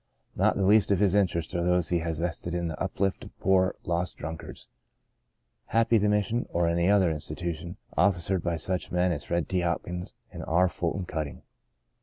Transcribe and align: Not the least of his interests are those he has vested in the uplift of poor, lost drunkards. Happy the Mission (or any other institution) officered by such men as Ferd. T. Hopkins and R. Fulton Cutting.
Not 0.35 0.55
the 0.55 0.65
least 0.65 0.89
of 0.89 0.97
his 0.97 1.13
interests 1.13 1.53
are 1.53 1.63
those 1.63 1.89
he 1.89 1.99
has 1.99 2.17
vested 2.17 2.55
in 2.55 2.67
the 2.67 2.81
uplift 2.81 3.23
of 3.23 3.37
poor, 3.39 3.75
lost 3.83 4.17
drunkards. 4.17 4.67
Happy 5.67 5.99
the 5.99 6.09
Mission 6.09 6.47
(or 6.49 6.67
any 6.67 6.89
other 6.89 7.11
institution) 7.11 7.77
officered 7.95 8.41
by 8.41 8.57
such 8.57 8.91
men 8.91 9.11
as 9.11 9.23
Ferd. 9.25 9.47
T. 9.47 9.59
Hopkins 9.59 10.15
and 10.31 10.43
R. 10.47 10.67
Fulton 10.67 11.05
Cutting. 11.05 11.43